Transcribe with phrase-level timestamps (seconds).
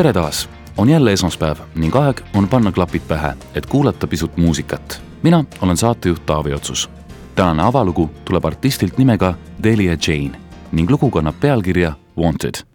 [0.00, 5.02] tere taas, on jälle esmaspäev ning aeg on panna klapid pähe, et kuulata pisut muusikat.
[5.22, 6.90] mina olen saatejuht Taavi Otsus.
[7.34, 10.40] tänane avalugu tuleb artistilt nimega Delia Jane
[10.72, 12.69] ning lugu kannab pealkirja Wanted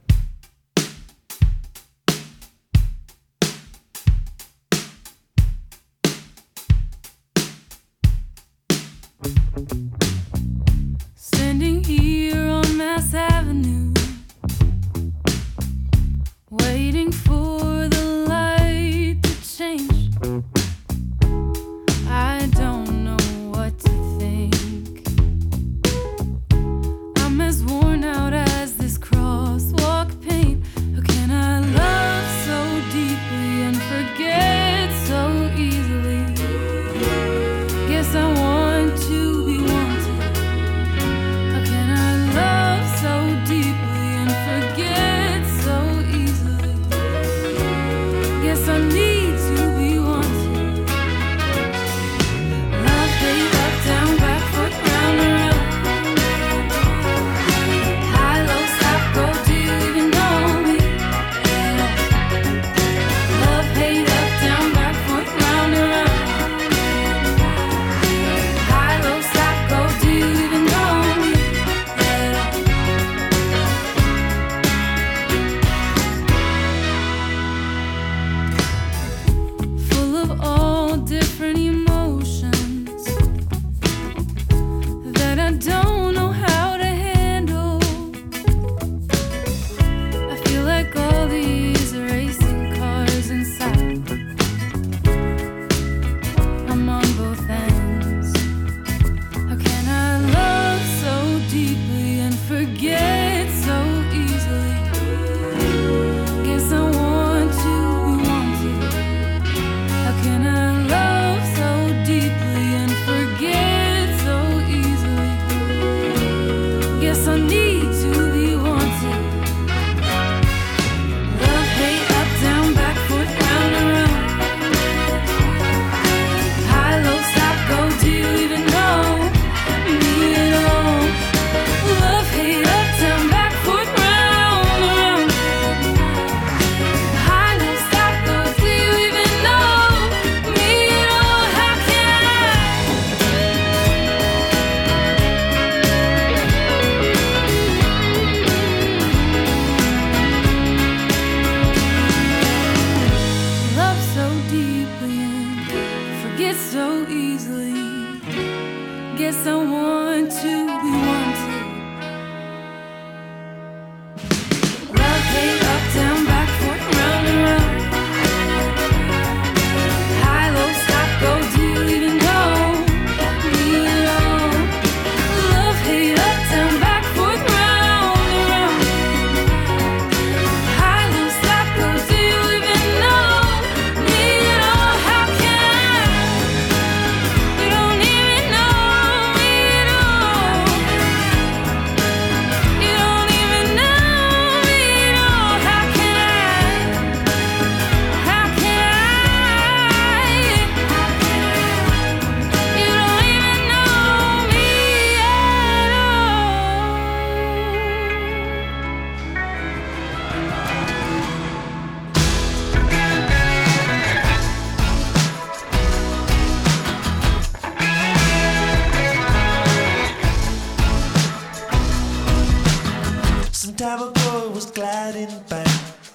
[225.12, 225.66] sliding by,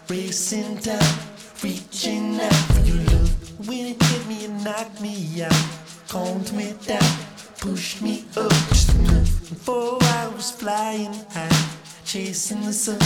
[0.08, 1.14] racing down,
[1.62, 3.68] reaching out for you love.
[3.68, 5.64] When it hit me and knocked me out,
[6.08, 7.12] calmed me down,
[7.58, 8.90] pushed me up just.
[9.48, 11.66] Before I was flying high,
[12.04, 13.00] chasing the sun,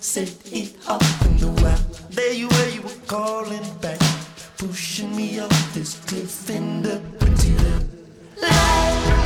[0.00, 1.80] set it off in the wild.
[2.10, 4.00] There you were, you were calling back,
[4.58, 7.56] pushing me off this cliff in the pretty
[8.42, 9.19] light.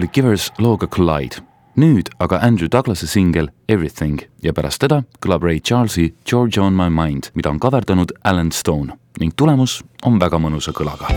[0.00, 1.36] Oli Givers looga Collide.
[1.76, 6.88] nüüd aga Andrew Douglase singel Everything ja pärast teda kõlab Ray Charlesi Georgia on my
[6.88, 11.12] mind, mida on kaverdanud Alan Stone ning tulemus on väga mõnusa kõlaga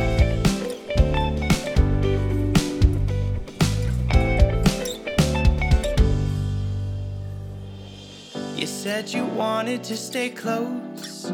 [8.84, 11.32] said you wanted to stay close.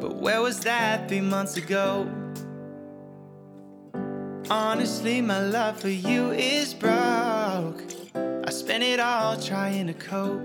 [0.00, 2.08] But where was that three months ago?
[4.48, 7.82] Honestly, my love for you is broke.
[8.14, 10.40] I spent it all trying to cope.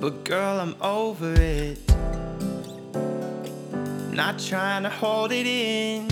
[0.00, 1.78] But girl, I'm over it.
[4.12, 6.08] Not trying to hold it in.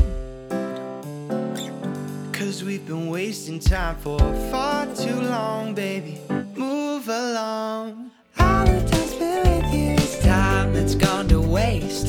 [2.32, 4.18] Cause we've been wasting time for
[4.50, 6.18] far too long, baby.
[6.56, 8.10] Move along.
[8.38, 12.08] All the time spent with you time that's gone to waste.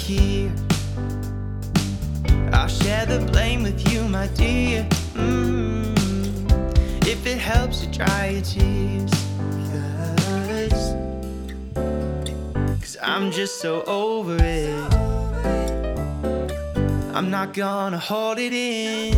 [0.00, 0.52] Here.
[2.52, 4.86] I'll share the blame with you, my dear.
[5.14, 5.96] Mm,
[7.06, 9.10] if it helps to dry your tears.
[10.70, 10.94] Cause,
[12.80, 14.94] Cause I'm just so over it.
[17.14, 19.14] I'm not gonna hold it in.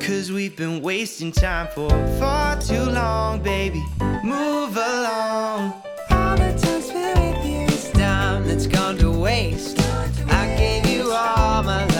[0.00, 3.84] Cause we've been wasting time for far too long, baby.
[4.24, 5.75] Move along.
[9.26, 9.76] Waste.
[10.28, 11.95] I gave you all my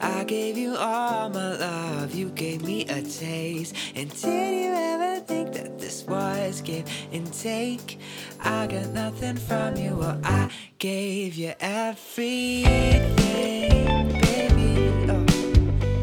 [0.00, 3.74] I gave you all my love, you gave me a taste.
[3.94, 7.98] And did you ever think that this was give and take?
[8.40, 12.64] I got nothing from you, well, I gave you everything,
[14.16, 14.90] baby.
[15.08, 15.26] Oh.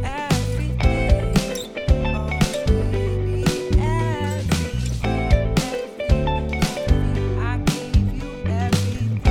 [0.04, 3.46] Everything, baby.
[7.40, 9.22] I gave you everything.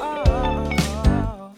[0.00, 1.52] oh,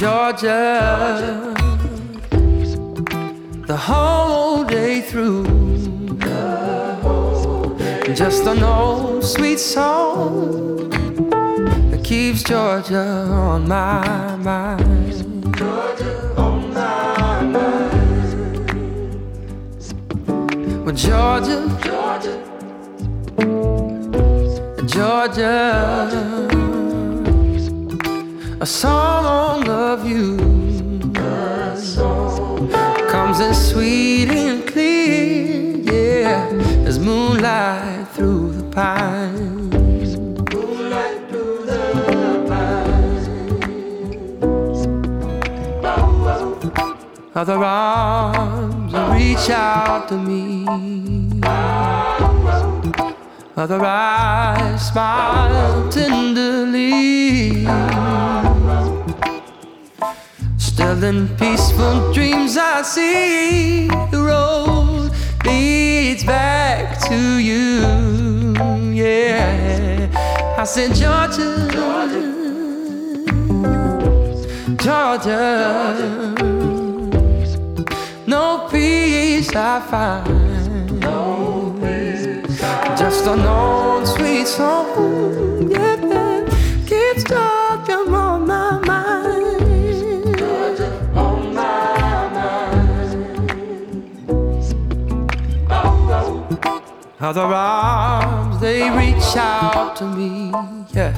[0.00, 1.54] Georgia,
[3.66, 5.44] the whole day through.
[8.14, 10.88] Just an old sweet song
[11.90, 15.54] that keeps Georgia on my mind.
[15.54, 18.70] Georgia on my mind.
[20.82, 22.40] Well, Georgia, Georgia.
[24.86, 26.69] Georgia,
[28.62, 30.36] a song of you
[33.10, 36.46] comes in sweet and clear, yeah,
[36.86, 40.18] as moonlight through the pines.
[40.52, 43.26] Moonlight through the pines.
[47.34, 50.66] Other arms reach out to me.
[53.56, 57.66] Other eyes smile tenderly.
[60.80, 65.10] Still in peaceful dreams, I see the road
[65.44, 68.54] leads back to you.
[68.90, 70.08] Yeah,
[70.56, 71.68] I said, Georgia,
[74.78, 76.34] Georgia,
[78.26, 80.40] no peace I find
[82.96, 85.99] just an old sweet song, yeah,
[97.22, 100.50] Other arms they reach out to me,
[100.94, 101.12] yeah.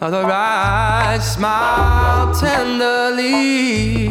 [0.00, 4.08] Other eyes smile tenderly.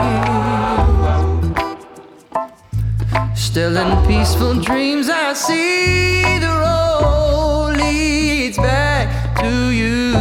[3.36, 10.14] Still in peaceful dreams, I see the road leads back to you.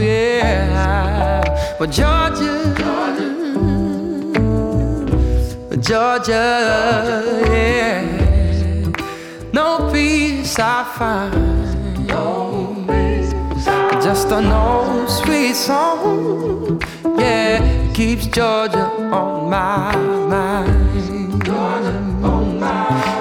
[0.00, 1.44] Yeah,
[1.78, 2.74] but Georgia,
[5.78, 8.19] Georgia, yeah,
[9.52, 11.60] no peace I find.
[14.02, 16.80] Just an old sweet song,
[17.18, 19.94] yeah, keeps Georgia on my
[20.26, 20.90] mind.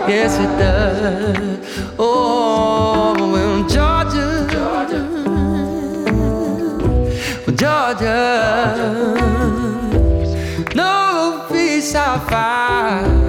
[0.08, 1.96] Yes, it does.
[2.00, 5.04] Oh, Georgia, Georgia,
[7.56, 8.18] Georgia,
[10.74, 13.29] no peace I find.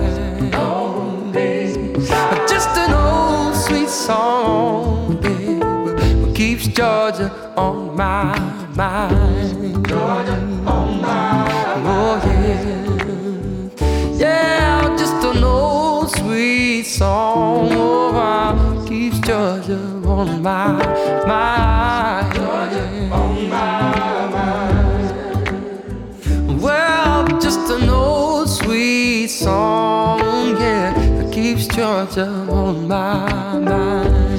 [6.40, 8.32] Keeps Georgia on my
[8.74, 9.86] mind.
[9.86, 11.86] Georgia on my mind.
[11.86, 12.80] Oh yeah,
[14.16, 17.68] yeah, just an old sweet song.
[17.72, 20.72] Oh, keeps Georgia on my
[21.26, 22.34] mind.
[22.34, 25.12] Georgia on my mind.
[26.62, 34.29] Well, just an old sweet song, yeah, that keeps Georgia on my mind.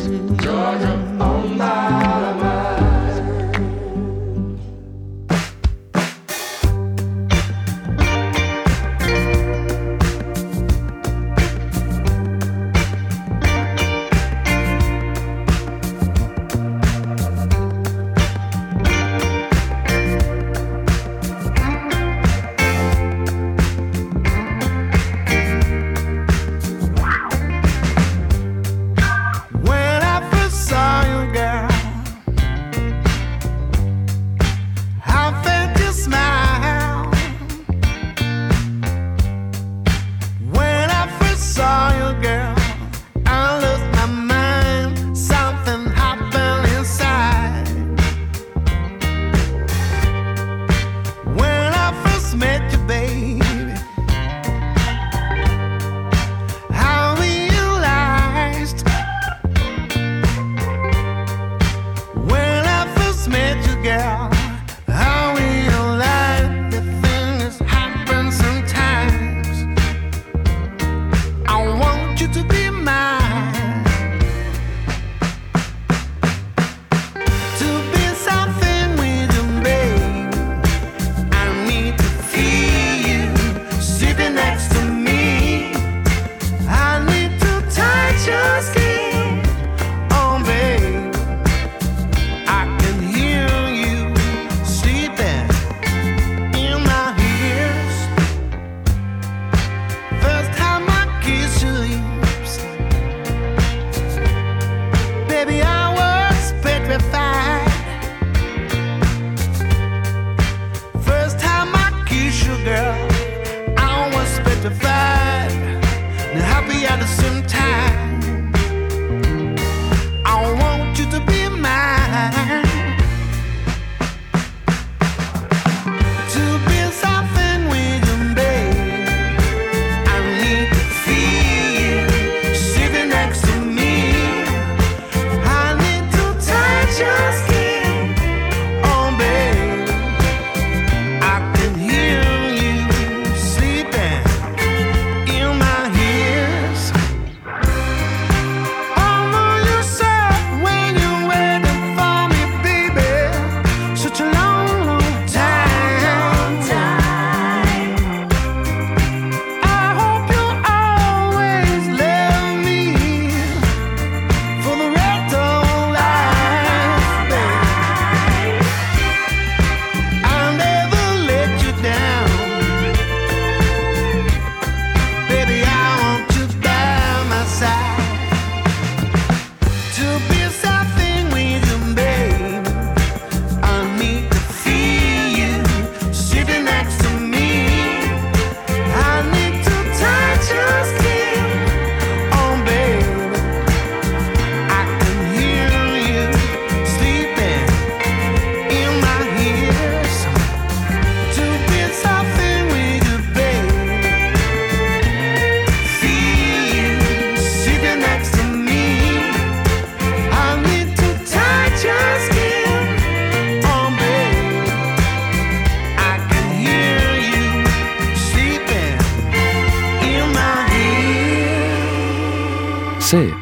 [116.81, 117.20] Yeah.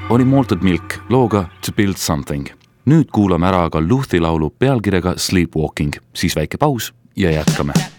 [0.10, 2.48] oli Malted Milk looga To Build Something.
[2.86, 7.99] nüüd kuulame ära ka Luthi laulu pealkirjaga Sleepwalking, siis väike paus ja jätkame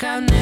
[0.00, 0.41] like I never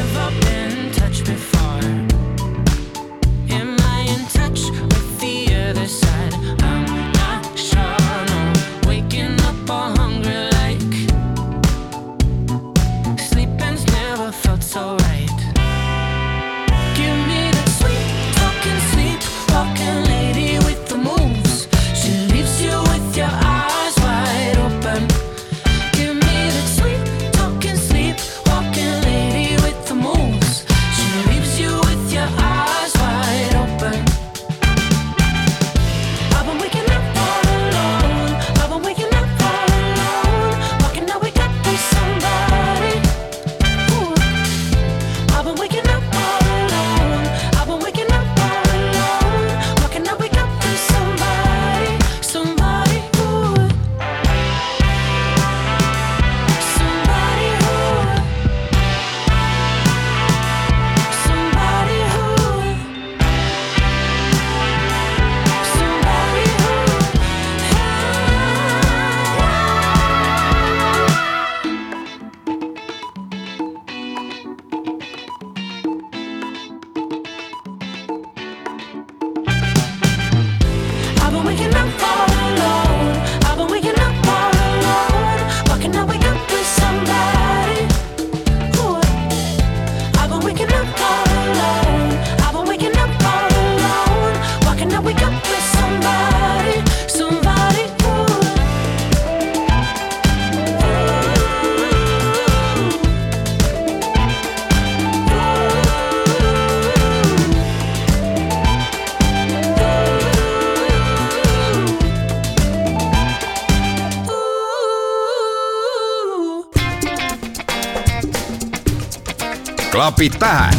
[120.00, 120.70] klapid pähe.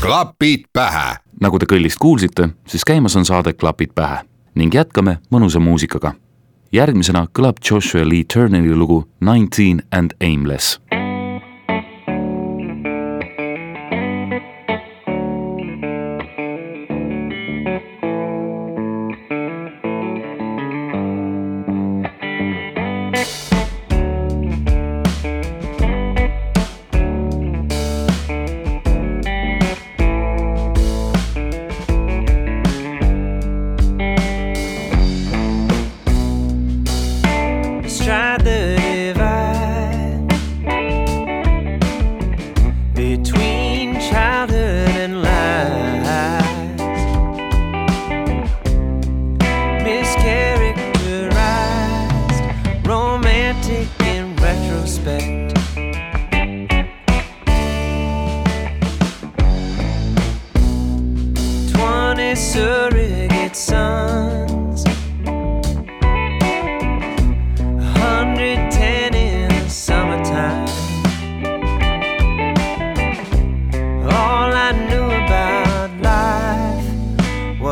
[0.00, 1.16] klapid pähe.
[1.40, 4.18] nagu te kõllist kuulsite, siis käimas on saade Klapid pähe
[4.54, 6.12] ning jätkame mõnusa muusikaga.
[6.72, 10.80] järgmisena kõlab Joshua Lee Turneri lugu Nineteen and Aimless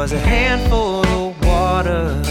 [0.07, 2.23] was a handful of water.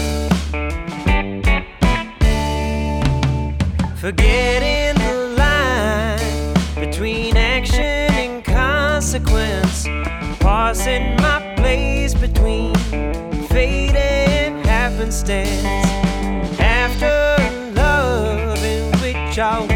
[3.96, 9.86] Forgetting the line between action and consequence,
[10.40, 12.74] parsing my place between
[13.48, 15.62] fate and happenstance.
[16.58, 17.36] After
[17.74, 19.75] love, in which I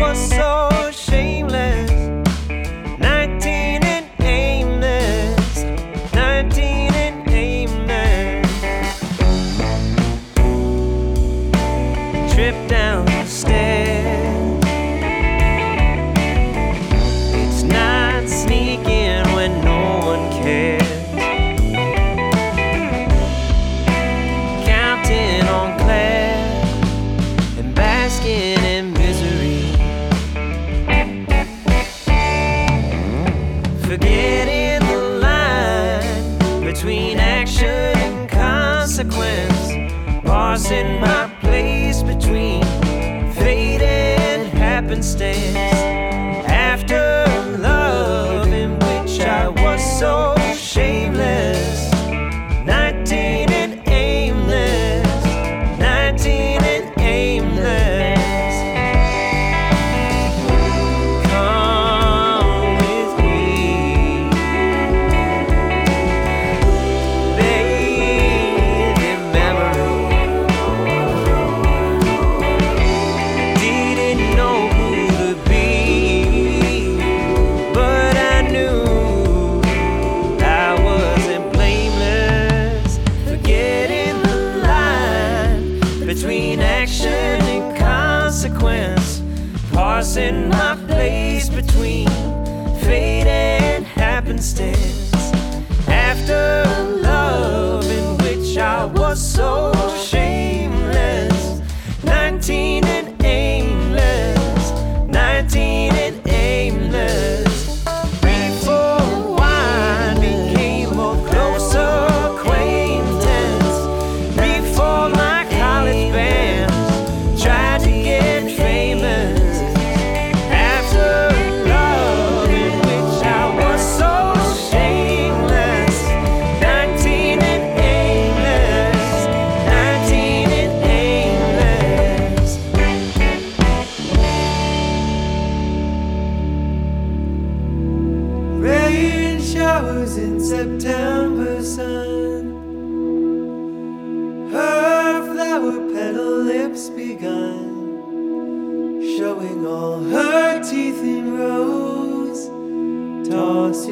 [153.30, 153.86] toss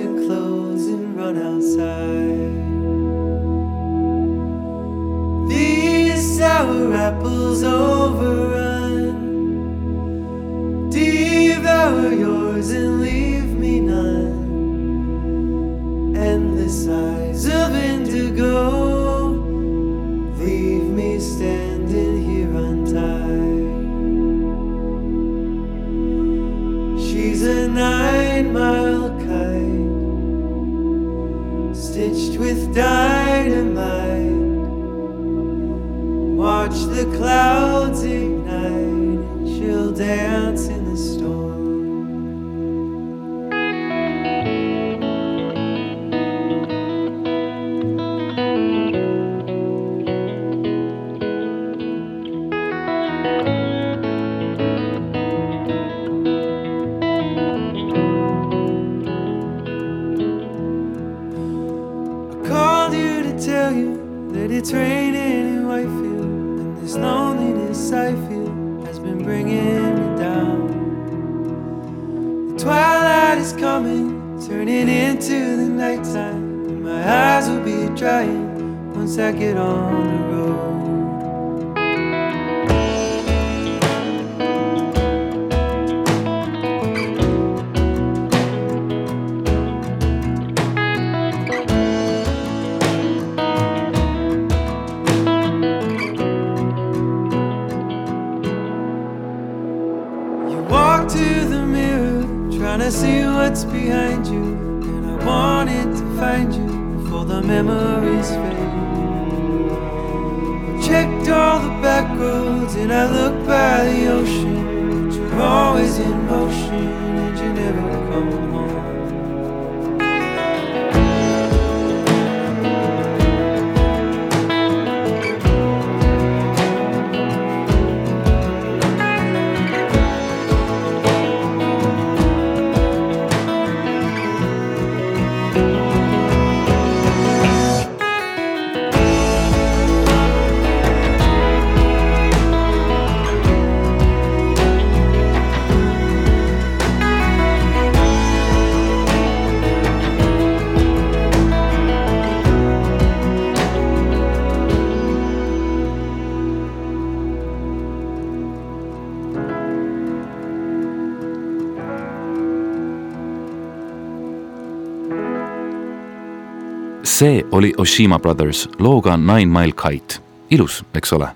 [167.52, 170.20] oli Oshima Brothers looga Nine Mile Kite.
[170.50, 171.28] ilus, eks ole?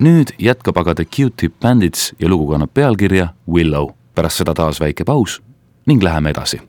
[0.00, 3.90] nüüd jätkab aga The Q-Tip Bandits ja lugu kannab pealkirja Willow.
[4.14, 5.42] pärast seda taas väike paus
[5.86, 6.60] ning läheme edasi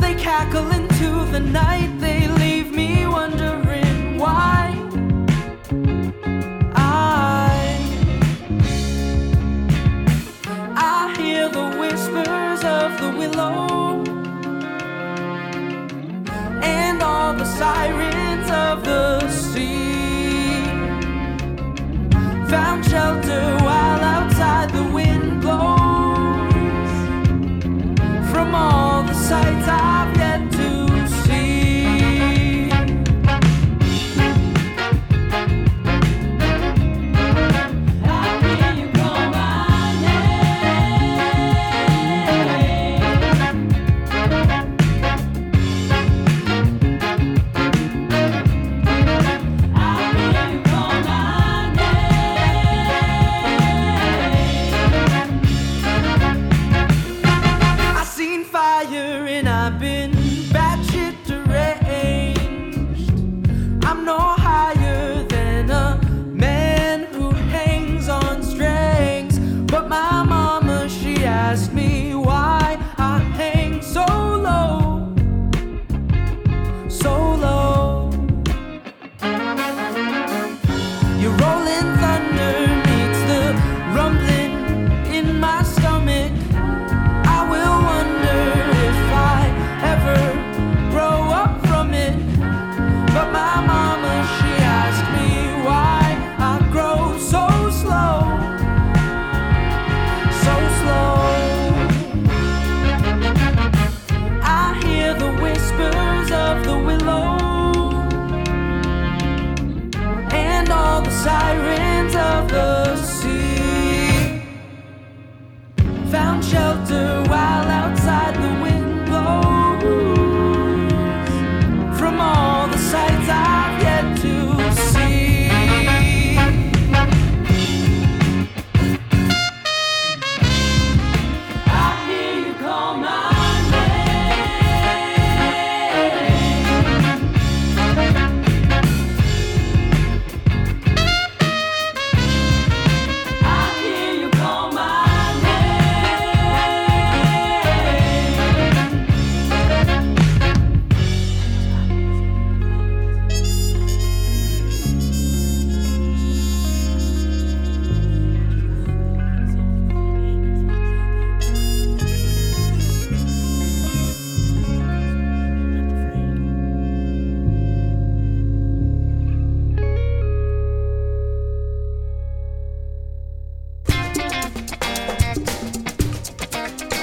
[0.00, 4.74] they cackle into the night, they leave me wondering why.
[6.74, 7.78] I,
[10.76, 14.04] I hear the whispers of the willow
[16.62, 20.64] and all the sirens of the sea.
[22.50, 24.17] Found shelter while I.
[29.28, 29.36] 在，
[29.66, 29.97] 在。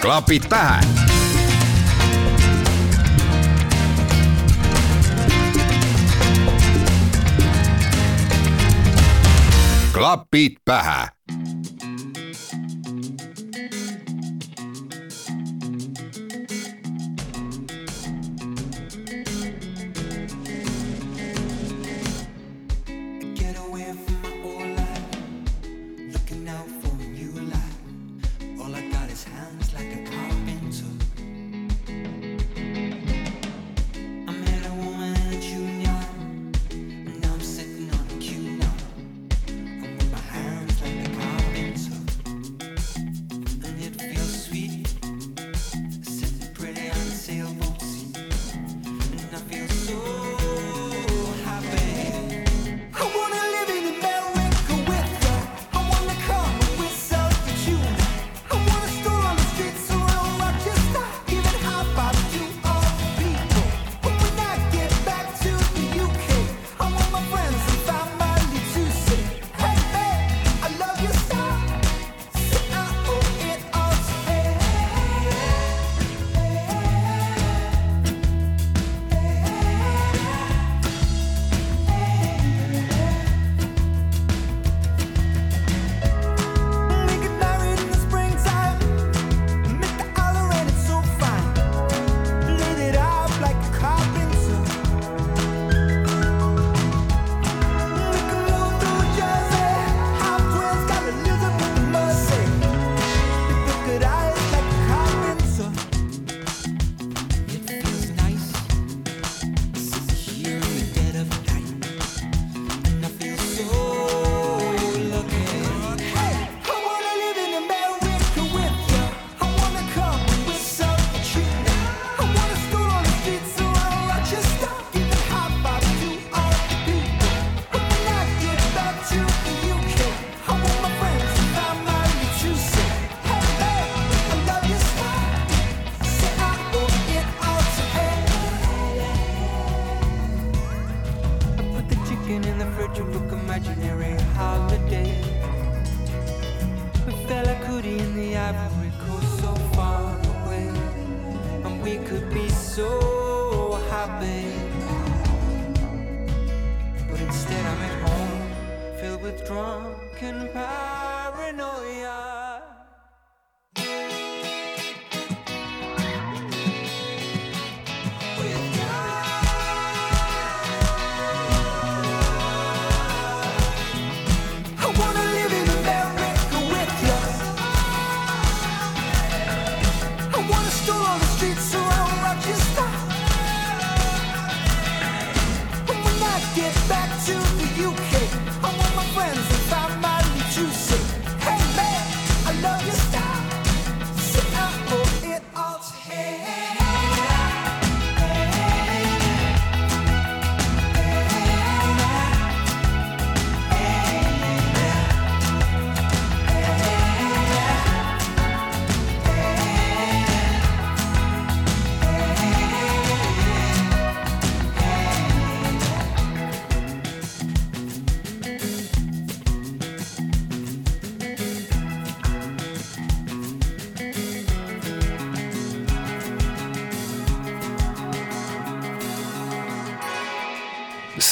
[0.01, 0.79] klapid pähe.
[9.93, 11.08] klapid pähe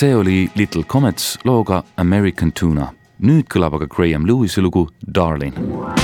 [0.04, 2.90] see oli Little Comets looga American Tuna.
[3.24, 6.03] nüüd kõlab aga Graham Lewis'i lugu Darling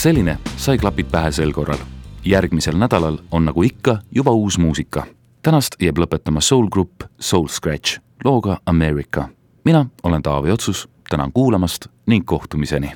[0.00, 1.78] selline sai klapid pähe sel korral.
[2.24, 5.04] järgmisel nädalal on nagu ikka juba uus muusika.
[5.42, 9.28] tänast jääb lõpetama soul-grupp Soul Scratch looga America.
[9.64, 12.92] mina olen Taavi Otsus, tänan kuulamast ning kohtumiseni